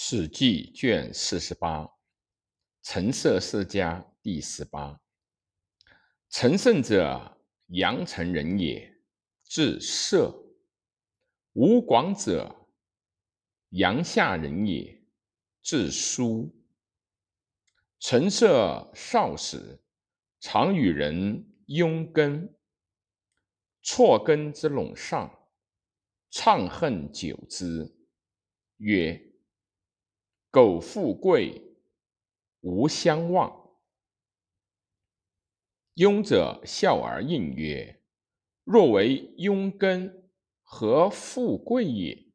[0.00, 1.90] 史记卷四十八，
[2.82, 5.00] 陈涉世家第十八。
[6.30, 7.36] 陈胜者，
[7.66, 8.96] 阳城人也，
[9.42, 10.32] 字涉。
[11.54, 12.68] 吴广者，
[13.70, 15.02] 阳夏人也，
[15.64, 16.56] 字叔。
[17.98, 19.82] 陈涉少时，
[20.38, 22.54] 常与人拥耕，
[23.82, 25.28] 错耕之陇上，
[26.30, 27.96] 怅恨久之，
[28.76, 29.27] 曰。
[30.58, 31.76] 苟富贵，
[32.62, 33.78] 无相忘。
[35.94, 38.02] 庸者笑而应曰
[38.66, 40.32] ：“若为庸耕，
[40.64, 42.32] 何富贵也？”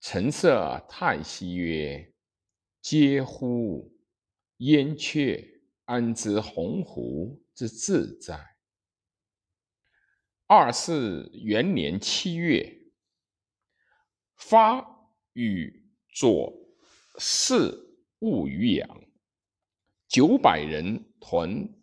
[0.00, 2.12] 陈涉叹息曰
[2.84, 3.96] ：“嗟乎！
[4.58, 8.58] 燕雀安知鸿鹄之志哉？”
[10.46, 12.82] 二世元年七月，
[14.34, 14.86] 发
[15.32, 15.86] 与。
[16.18, 16.65] 左
[17.18, 19.04] 氏务于养，
[20.08, 21.74] 九百人屯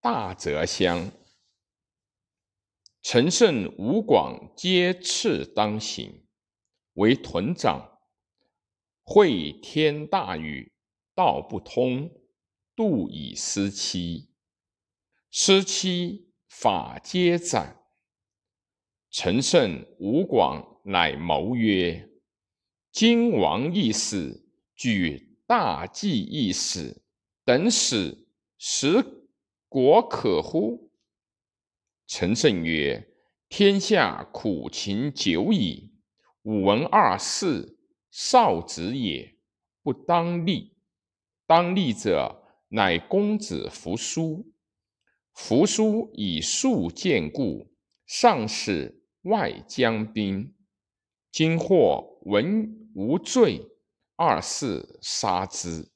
[0.00, 1.10] 大泽乡。
[3.02, 6.26] 陈胜、吴广皆次当行，
[6.94, 7.98] 为屯长。
[9.04, 10.72] 会天大雨，
[11.14, 12.10] 道不通，
[12.74, 14.34] 度以失期。
[15.30, 17.84] 失期，法皆斩。
[19.10, 22.10] 陈胜、吴广乃谋曰。
[22.90, 24.45] 今王一死，
[24.76, 27.02] 举大计一死，
[27.44, 29.04] 等死，使
[29.68, 30.92] 国可乎？
[32.06, 33.08] 陈胜曰
[33.48, 35.90] ：“天下苦秦久矣，
[36.42, 37.78] 吾闻二世
[38.10, 39.36] 少子也，
[39.82, 40.76] 不当立。
[41.46, 44.52] 当立者，乃公子扶苏。
[45.32, 47.72] 扶苏以数见故，
[48.06, 50.54] 上使外将兵。
[51.32, 53.60] 今或闻。”无罪，
[54.18, 55.90] 二世杀之。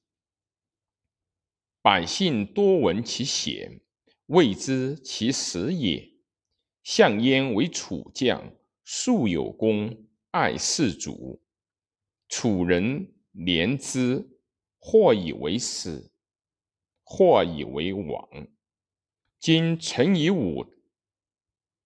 [1.81, 3.81] 百姓多闻其贤，
[4.27, 6.13] 未知其实也。
[6.83, 8.53] 项燕为楚将，
[8.85, 11.43] 素有功，爱事主。
[12.29, 14.29] 楚人怜之，
[14.79, 16.13] 或以为死，
[17.03, 18.29] 或以为亡。
[19.39, 20.67] 今陈以武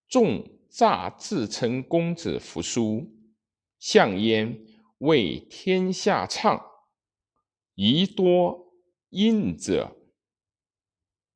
[0.09, 3.09] 众诈自称公子扶苏，
[3.79, 4.65] 项燕。
[4.99, 6.65] 为天下唱，
[7.73, 8.73] 宜多
[9.09, 9.97] 应者。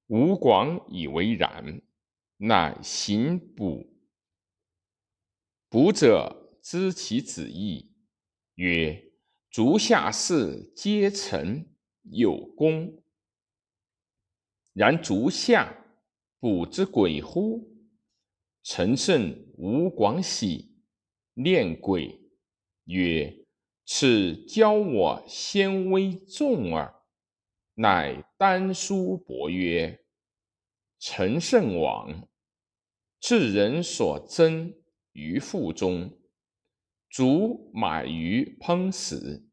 [0.08, 1.81] 吴广以为然，
[2.38, 3.86] 乃行卜。
[5.68, 7.94] 卜者知其子意，
[8.56, 9.12] 曰
[9.52, 13.03] ：“足下士皆臣有功，
[14.74, 15.86] 然足下
[16.40, 17.75] 卜之鬼乎？”
[18.64, 20.75] 陈胜、吴广喜，
[21.34, 22.22] 念鬼
[22.86, 23.39] 曰。
[23.92, 26.94] 此教我先威重耳，
[27.74, 30.06] 乃丹书伯曰
[31.02, 32.30] ：“陈胜王，
[33.20, 34.76] 至人所争
[35.14, 36.16] 于腹中，
[37.10, 39.50] 卒买鱼烹食，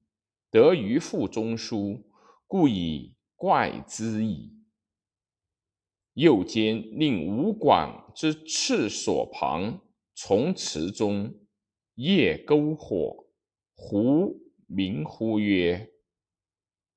[0.50, 2.06] 得于腹中书，
[2.46, 4.52] 故以怪之矣。”
[6.12, 9.80] 又兼令吴广之厕所旁
[10.14, 11.34] 从池中
[11.94, 13.25] 夜篝火。
[13.78, 15.92] 胡明乎曰：“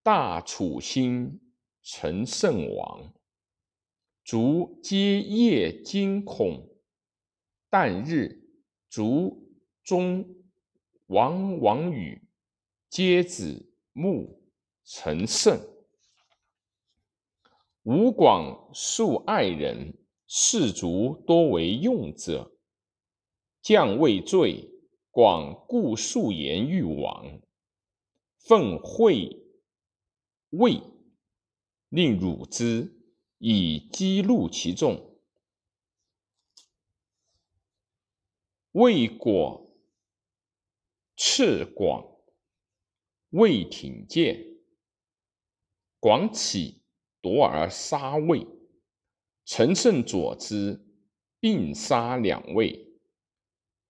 [0.02, 1.42] 大楚兴，
[1.84, 3.14] 陈胜王，
[4.24, 6.70] 卒皆夜惊恐。
[7.70, 8.42] 旦日，
[8.90, 9.46] 卒
[9.84, 10.26] 中
[11.08, 12.24] 王王宇，
[12.90, 14.42] 皆子穆
[14.86, 15.60] 陈胜。
[17.84, 19.94] 吴广素爱人，
[20.28, 22.54] 士卒多为用者，
[23.62, 24.74] 将未罪。”
[25.12, 27.42] 广故数言欲往，
[28.38, 29.44] 奉惠
[30.52, 30.82] 魏，
[31.90, 32.94] 令汝之，
[33.40, 35.20] 以激怒其众。
[38.74, 39.76] 魏果
[41.16, 42.06] 斥广，
[43.32, 44.60] 魏挺剑，
[46.00, 46.84] 广起
[47.20, 48.48] 夺而杀魏。
[49.44, 50.86] 陈胜佐之，
[51.40, 52.89] 并杀两魏。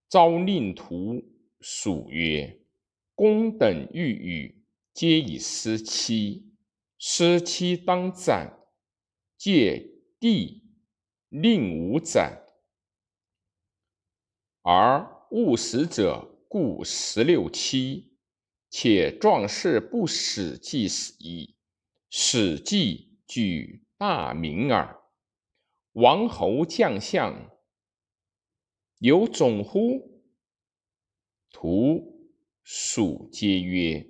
[0.10, 1.24] 昭令徒
[1.62, 2.60] 属曰
[3.14, 6.52] ：“公等欲与，皆以失期。
[6.98, 8.58] 失期当斩。
[9.38, 9.88] 借
[10.20, 10.64] 地
[11.30, 12.44] 令吾斩。
[14.64, 18.18] 而勿死者，故十六期。
[18.72, 21.56] 且壮士不死，即死矣。
[22.10, 25.00] 死即举大名耳。
[25.92, 27.52] 王侯将相。”
[29.00, 30.22] 有种乎？
[31.52, 32.30] 徒
[32.64, 34.06] 蜀皆曰：“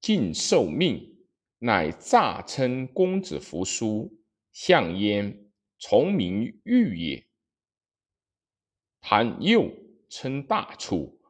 [0.00, 1.18] 尽受命，
[1.58, 4.16] 乃诈称公子扶苏，
[4.52, 5.50] 相焉，
[5.80, 7.26] 从名玉也。”
[9.02, 9.72] 谈又
[10.08, 11.20] 称大楚，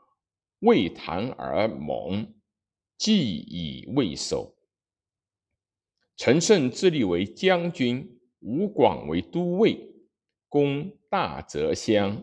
[0.59, 2.35] 为谈而盟，
[2.99, 4.55] 既以未守。
[6.15, 9.95] 陈胜自立为将军，吴广为都尉，
[10.51, 12.23] 攻大泽乡，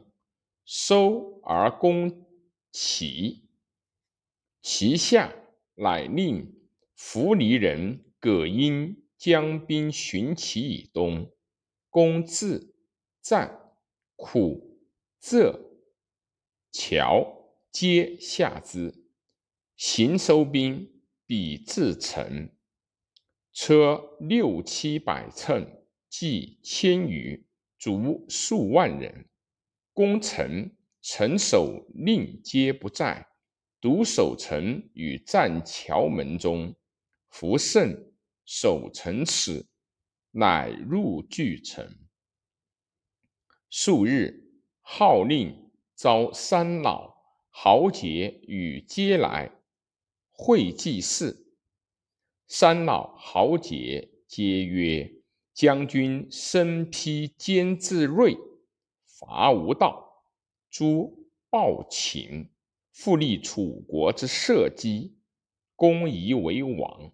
[0.66, 2.26] 收而攻
[2.72, 3.48] 齐。
[4.62, 5.34] 齐下，
[5.76, 6.60] 乃令
[6.96, 11.32] 扶黎人葛婴将兵寻齐以东，
[11.92, 12.76] 攻自、
[13.22, 13.76] 战、
[14.16, 14.80] 苦、
[15.20, 15.78] 浙
[16.72, 19.06] 桥，皆下之。
[19.76, 22.50] 行收兵，彼自城。
[23.54, 27.46] 车六七百乘，计千余，
[27.78, 29.30] 卒数万人。
[29.96, 33.30] 攻城，城守令皆不在，
[33.80, 36.76] 独守城与战桥门中。
[37.30, 38.12] 夫胜，
[38.44, 39.66] 守城此，
[40.32, 41.98] 乃入据城。
[43.70, 44.52] 数日，
[44.82, 47.16] 号令召三老
[47.50, 49.50] 豪杰与皆来，
[50.30, 51.54] 会祭祀。
[52.50, 55.10] 三老豪杰皆曰
[55.56, 58.38] ：“将军身披坚自锐，
[59.18, 60.26] 伐无道，
[60.70, 62.50] 诛暴秦，
[62.92, 65.16] 复立楚国之社稷，
[65.74, 67.12] 公夷为王。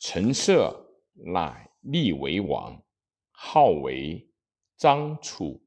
[0.00, 2.82] 陈涉乃立为王，
[3.30, 4.28] 号为
[4.76, 5.62] 张楚。”